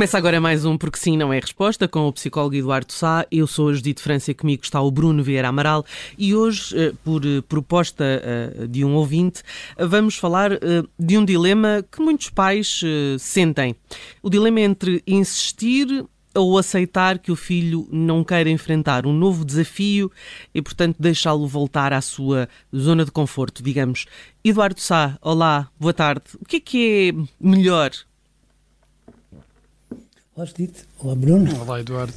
[0.00, 3.26] Começa agora mais um Porque Sim Não É Resposta com o psicólogo Eduardo Sá.
[3.30, 5.84] Eu sou a Judite França, comigo está o Bruno Vieira Amaral
[6.16, 9.42] e hoje, eh, por eh, proposta eh, de um ouvinte,
[9.78, 10.52] vamos falar
[10.98, 12.80] de um dilema que muitos pais
[13.18, 13.76] sentem.
[14.22, 20.10] O dilema entre insistir ou aceitar que o filho não queira enfrentar um novo desafio
[20.54, 24.06] e, portanto, deixá-lo voltar à sua zona de conforto, digamos.
[24.42, 26.22] Eduardo Sá, olá, boa tarde.
[26.40, 27.90] O que é que é melhor?
[30.40, 30.84] Olá, Judite.
[31.00, 31.60] Olá, Bruno.
[31.60, 32.14] Olá, Eduardo.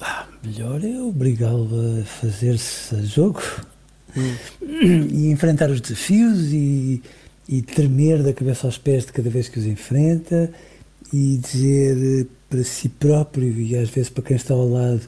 [0.00, 1.68] Ah, melhor é obrigá-lo
[2.00, 3.40] a fazer-se a jogo
[4.16, 4.34] hum.
[5.08, 7.00] e enfrentar os desafios e,
[7.48, 10.50] e tremer da cabeça aos pés de cada vez que os enfrenta
[11.12, 15.02] e dizer para si próprio e às vezes para quem está ao lado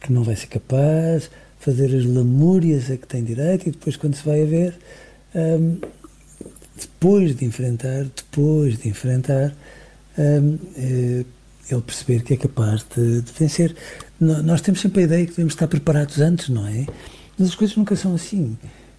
[0.00, 4.16] que não vai ser capaz, fazer as lamúrias a que tem direito e depois quando
[4.16, 4.76] se vai a ver,
[5.36, 5.78] um,
[6.76, 9.54] depois de enfrentar, depois de enfrentar,
[11.70, 13.74] ele perceber que é capaz de, de, vencer.
[14.20, 16.86] Nós temos sempre a ideia que devemos estar preparados antes, não é?
[17.38, 18.56] Mas as coisas nunca são assim.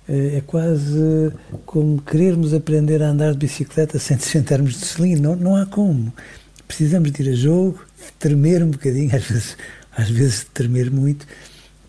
[0.07, 1.31] É, é quase
[1.65, 5.15] como querermos aprender a andar de bicicleta sem sentarmos de selim.
[5.15, 6.13] Não, não há como.
[6.67, 9.57] Precisamos de ir a jogo, de tremer um bocadinho, às vezes,
[9.95, 11.25] às vezes de tremer muito,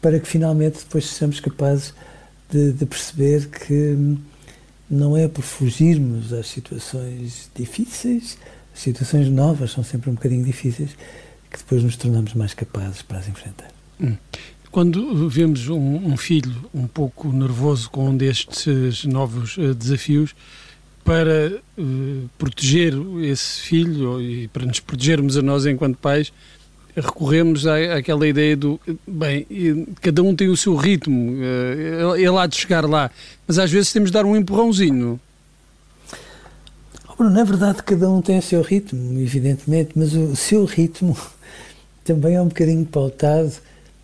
[0.01, 1.95] para que finalmente depois sejamos capazes
[2.51, 4.17] de, de perceber que
[4.91, 8.37] não é por fugirmos às situações difíceis,
[8.81, 10.91] situações novas são sempre um bocadinho difíceis,
[11.51, 13.69] que depois nos tornamos mais capazes para as enfrentar.
[14.01, 14.17] Hum.
[14.71, 20.35] Quando vemos um, um, filho um pouco nervoso com um destes novos uh, desafios,
[21.05, 26.33] para uh, proteger esse filho e para nos protegermos a nós enquanto pais,
[26.95, 29.47] recorremos à, àquela ideia do bem,
[30.01, 33.11] cada um tem o seu ritmo, uh, ele há de chegar lá,
[33.49, 35.21] mas às vezes temos de dar um empurrãozinho.
[37.21, 41.15] Bruno, na verdade, cada um tem o seu ritmo, evidentemente, mas o seu ritmo
[42.03, 43.53] também é um bocadinho pautado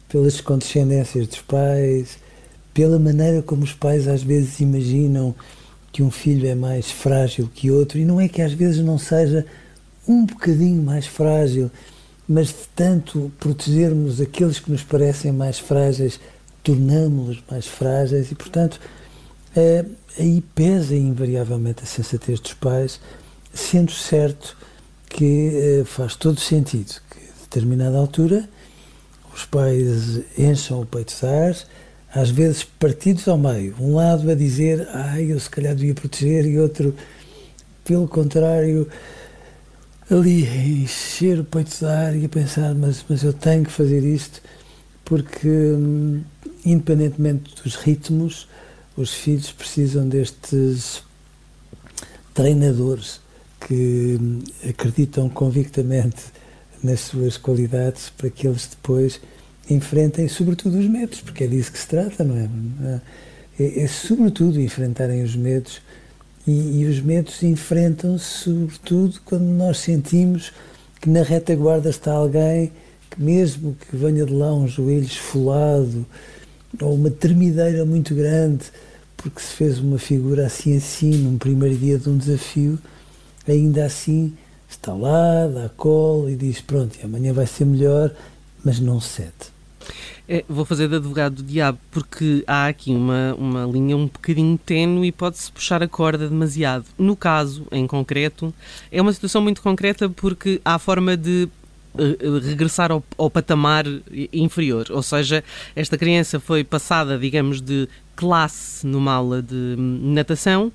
[0.07, 2.19] pelas condescendências dos pais,
[2.75, 5.35] pela maneira como os pais às vezes imaginam
[5.91, 8.99] que um filho é mais frágil que outro, e não é que às vezes não
[8.99, 9.47] seja
[10.07, 11.71] um bocadinho mais frágil,
[12.29, 16.21] mas de tanto protegermos aqueles que nos parecem mais frágeis,
[16.63, 18.79] tornamos-los mais frágeis, e portanto
[19.57, 19.85] é,
[20.19, 23.01] aí pesa invariavelmente a sensatez dos pais,
[23.53, 24.57] sendo certo
[25.09, 25.51] que
[25.81, 28.47] eh, faz todo sentido que a determinada altura
[29.35, 31.57] os pais encham o peito de ar,
[32.15, 36.47] às vezes partidos ao meio, um lado a dizer, ai, eu se calhar devia proteger,
[36.47, 36.95] e outro,
[37.85, 38.89] pelo contrário,
[40.11, 43.71] ali a encher o peito de ar e a pensar, mas, mas eu tenho que
[43.71, 44.41] fazer isto,
[45.05, 46.23] porque, hum,
[46.65, 48.49] independentemente dos ritmos,
[48.97, 51.03] os filhos precisam destes
[52.33, 53.21] treinadores
[53.67, 54.19] que
[54.69, 56.25] acreditam convictamente
[56.83, 59.21] nas suas qualidades para que eles depois
[59.69, 63.01] enfrentem sobretudo os medos, porque é disso que se trata, não é?
[63.59, 65.81] É, é sobretudo enfrentarem os medos
[66.47, 70.53] e, e os medos enfrentam-se sobretudo quando nós sentimos
[71.01, 72.71] que na retaguarda está alguém
[73.11, 76.07] que mesmo que venha de lá um joelho esfolado
[76.81, 78.65] ou uma tremideira muito grande
[79.17, 82.79] porque se fez uma figura assim assim num primeiro dia de um desafio,
[83.49, 84.35] ainda assim
[84.69, 88.13] está lá, dá colo e diz pronto, amanhã vai ser melhor,
[88.65, 89.57] mas não cede.
[90.29, 94.59] É, vou fazer de advogado do diabo, porque há aqui uma, uma linha um bocadinho
[94.59, 96.85] tenue e pode-se puxar a corda demasiado.
[96.99, 98.53] No caso, em concreto,
[98.91, 101.49] é uma situação muito concreta porque há forma de
[102.43, 103.85] regressar ao, ao, patamar
[104.33, 104.87] inferior.
[104.91, 105.43] Ou seja,
[105.75, 110.73] esta criança foi passada, digamos, de classe numa aula de natação,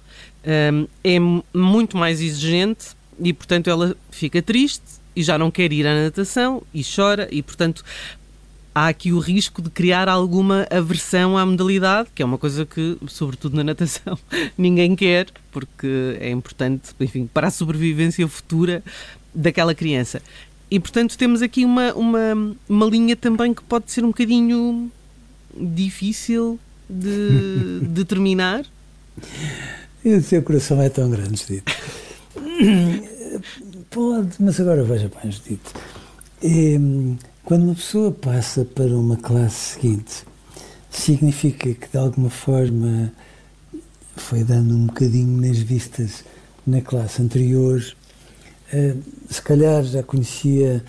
[0.74, 1.20] um, é
[1.54, 2.90] muito mais exigente
[3.20, 7.42] e, portanto, ela fica triste e já não quer ir à natação e chora e,
[7.42, 7.84] portanto,
[8.74, 12.98] há aqui o risco de criar alguma aversão à modalidade, que é uma coisa que,
[13.08, 14.18] sobretudo na natação,
[14.58, 18.84] ninguém quer, porque é importante, enfim, para a sobrevivência futura
[19.34, 20.22] daquela criança.
[20.72, 24.90] E, portanto, temos aqui uma, uma, uma linha também que pode ser um bocadinho
[25.54, 26.58] difícil
[26.90, 28.66] de determinar.
[30.04, 31.74] E o seu coração é tão grande, Judito.
[33.90, 35.74] Pode, mas agora veja bem, Judito.
[36.42, 36.80] É,
[37.44, 40.24] quando uma pessoa passa para uma classe seguinte,
[40.90, 43.12] significa que de alguma forma
[44.16, 46.24] foi dando um bocadinho nas vistas
[46.66, 47.84] na classe anterior.
[48.74, 50.84] Uh, se calhar já conhecia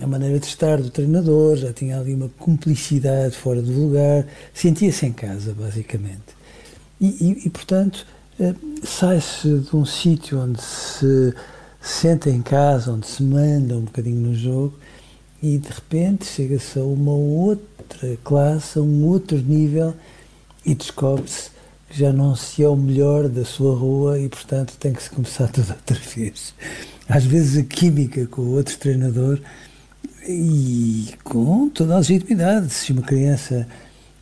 [0.00, 5.06] a maneira de estar do treinador, já tinha ali uma cumplicidade fora do lugar, sentia-se
[5.06, 6.36] em casa, basicamente.
[7.00, 8.06] E, e, e portanto,
[8.38, 8.54] uh,
[8.86, 11.34] sai-se de um sítio onde se
[11.80, 14.74] senta em casa, onde se manda um bocadinho no jogo,
[15.42, 19.94] e de repente chega-se a uma outra classe, a um outro nível
[20.64, 21.50] e descobre-se
[21.90, 25.48] já não se é o melhor da sua rua e, portanto, tem que se começar
[25.48, 26.54] tudo outra vez.
[27.08, 29.40] Às vezes a química com o outro treinador
[30.26, 32.70] e com toda a legitimidade.
[32.70, 33.66] Se uma criança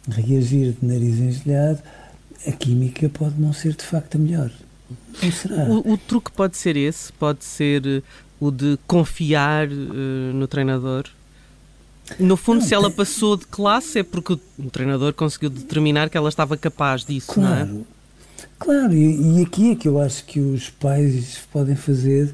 [0.09, 1.83] reagir de nariz engelhado,
[2.47, 4.51] a química pode não ser de facto a melhor.
[5.21, 5.65] Não será?
[5.65, 8.05] O, o truque pode ser esse, pode ser
[8.39, 11.05] o de confiar uh, no treinador?
[12.19, 16.17] No fundo, não, se ela passou de classe é porque o treinador conseguiu determinar que
[16.17, 17.85] ela estava capaz disso, claro, não é?
[18.58, 22.32] Claro, e, e aqui é que eu acho que os pais podem fazer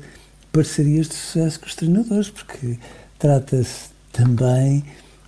[0.53, 2.79] parcerias de sucesso com os treinadores, porque
[3.19, 4.85] trata-se também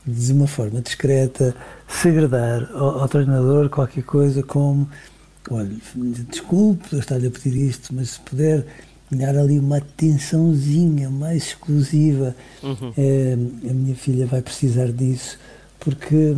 [0.06, 1.56] de uma forma discreta
[1.88, 4.88] segredar ao, ao treinador qualquer coisa como
[5.50, 5.76] olha,
[6.28, 8.66] desculpe eu estar-lhe a pedir isto, mas se puder
[9.10, 12.34] dar ali uma atençãozinha mais exclusiva.
[12.62, 12.92] Uhum.
[12.96, 13.34] É,
[13.70, 15.38] a minha filha vai precisar disso,
[15.80, 16.34] porque,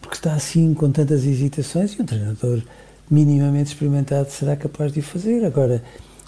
[0.00, 2.62] porque está assim com tantas hesitações e um treinador
[3.10, 5.44] minimamente experimentado será capaz de o fazer.
[5.44, 5.82] Agora,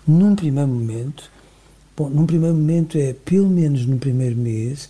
[0.06, 1.31] num primeiro momento,
[1.96, 4.88] bom, num primeiro momento é, pelo menos no primeiro mês,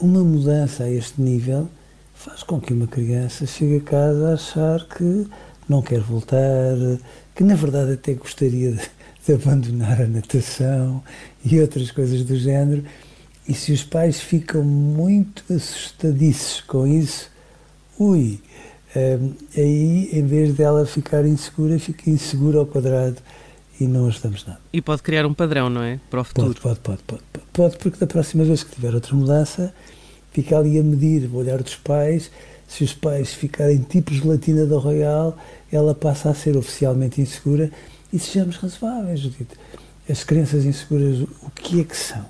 [0.00, 1.68] uma mudança a este nível
[2.14, 5.26] faz com que uma criança chegue a casa a achar que
[5.68, 6.76] não quer voltar,
[7.34, 8.90] que na verdade até gostaria de
[9.26, 11.02] de abandonar a natação
[11.44, 12.84] e outras coisas do género.
[13.46, 17.30] E se os pais ficam muito assustadiços com isso,
[17.98, 18.40] ui,
[18.94, 23.16] um, aí em vez dela ficar insegura, fica insegura ao quadrado
[23.78, 24.60] e não ajudamos nada.
[24.72, 25.98] E pode criar um padrão, não é?
[26.10, 26.54] Para o futuro.
[26.60, 29.74] Pode, pode, pode, pode, pode porque da próxima vez que tiver outra mudança,
[30.32, 32.30] fica ali a medir o olhar dos pais.
[32.68, 35.36] Se os pais ficarem tipo gelatina da Royal,
[35.72, 37.70] ela passa a ser oficialmente insegura
[38.12, 39.56] e sejamos razoáveis, Judite.
[40.08, 42.24] As crianças inseguras, o que é que são?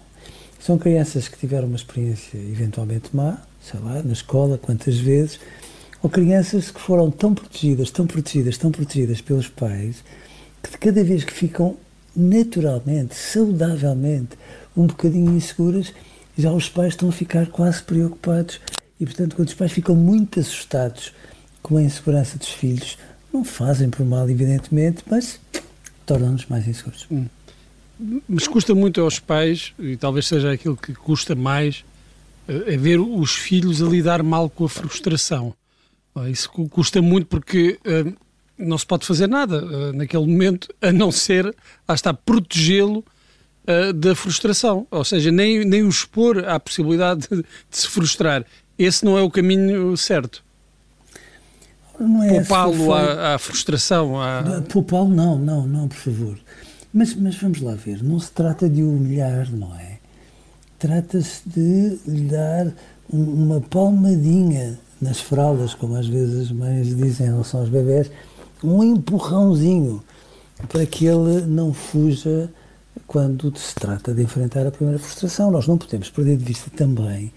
[0.59, 5.41] São crianças que tiveram uma experiência eventualmente má, sei lá, na escola, quantas vezes,
[6.03, 10.05] ou crianças que foram tão protegidas, tão protegidas, tão protegidas pelos pais,
[10.63, 11.77] que de cada vez que ficam
[12.15, 14.37] naturalmente, saudavelmente,
[14.77, 15.93] um bocadinho inseguras,
[16.37, 18.61] já os pais estão a ficar quase preocupados.
[18.99, 21.13] E, portanto, quando os pais ficam muito assustados
[21.63, 22.99] com a insegurança dos filhos,
[23.33, 25.41] não fazem por mal, evidentemente, mas
[26.07, 27.07] torna-nos mais inseguros.
[27.11, 27.27] Hum.
[28.29, 31.85] Mas custa muito aos pais, e talvez seja aquilo que custa mais,
[32.49, 35.55] é ver os filhos a lidar mal com a frustração.
[36.31, 38.15] Isso custa muito porque uh,
[38.59, 41.55] não se pode fazer nada uh, naquele momento, a não ser,
[41.89, 43.05] estar protegê-lo
[43.95, 44.85] da frustração.
[44.91, 48.45] Ou seja, nem, nem o expor à possibilidade de, de se frustrar.
[48.77, 50.43] Esse não é o caminho certo
[52.09, 54.21] não é Poupá-lo à, à, frustração?
[54.21, 54.63] À...
[54.69, 56.39] Poupá-lo, não, não, não, por favor.
[56.93, 59.99] Mas, mas vamos lá ver, não se trata de humilhar, não é?
[60.79, 62.73] Trata-se de lhe dar
[63.09, 68.11] uma palmadinha nas fraldas, como às vezes as mães dizem em relação aos bebés,
[68.63, 70.03] um empurrãozinho
[70.69, 72.51] para que ele não fuja
[73.07, 75.51] quando se trata de enfrentar a primeira frustração.
[75.51, 77.33] Nós não podemos perder de vista também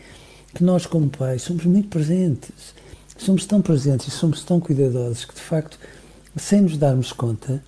[0.54, 2.76] que nós, como pais, somos muito presentes
[3.18, 5.78] somos tão presentes e somos tão cuidadosos que, de facto,
[6.36, 7.64] sem nos darmos conta,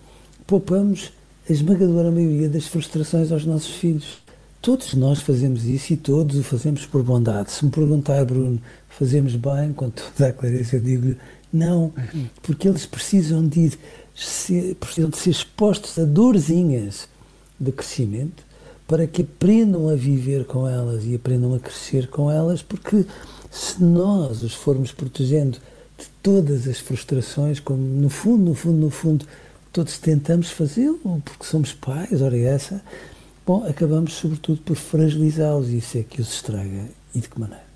[0.47, 1.11] poupamos
[1.47, 4.23] a esmagadora maioria das frustrações aos nossos filhos.
[4.61, 7.51] Todos nós fazemos isso e todos o fazemos por bondade.
[7.51, 8.59] Se me perguntar, Bruno,
[8.89, 11.15] fazemos bem, com toda a clareza, eu digo
[11.53, 11.93] não,
[12.41, 13.71] porque eles precisam de,
[14.13, 17.07] ser, precisam de ser expostos a dorzinhas
[17.59, 18.44] de crescimento
[18.87, 23.05] para que aprendam a viver com elas e aprendam a crescer com elas, porque
[23.49, 25.57] se nós os formos protegendo
[25.97, 29.25] de todas as frustrações, como no fundo, no fundo, no fundo,
[29.71, 32.81] todos tentamos fazê-lo, porque somos pais, ora essa,
[33.45, 36.85] bom, acabamos sobretudo por fragilizá-los e isso é que os estraga.
[37.13, 37.74] E de que maneira?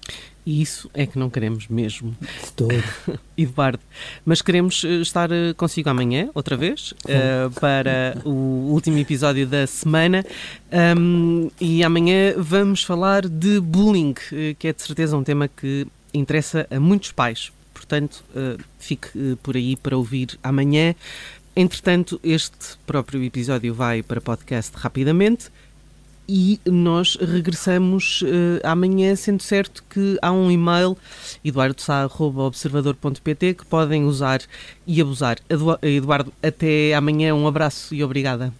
[0.49, 2.17] E isso é que não queremos mesmo.
[2.19, 2.83] De todo.
[3.37, 3.79] Eduardo,
[4.25, 9.67] mas queremos eh, estar eh, consigo amanhã, outra vez, uh, para o último episódio da
[9.67, 10.25] semana.
[10.97, 14.15] Um, e amanhã vamos falar de bullying,
[14.57, 17.51] que é de certeza um tema que interessa a muitos pais.
[17.71, 20.95] Portanto, uh, fique uh, por aí para ouvir amanhã.
[21.55, 25.51] Entretanto, este próprio episódio vai para podcast rapidamente
[26.29, 30.95] e nós regressamos uh, amanhã, sendo certo que há um e-mail
[31.43, 34.41] eduardosá.observador.pt que podem usar
[34.85, 35.39] e abusar.
[35.81, 38.53] Eduardo, até amanhã, um abraço e obrigada.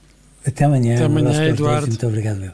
[0.43, 1.85] Até amanhã, até amanhã um Eduardo.
[1.87, 2.53] Muito obrigado, meu.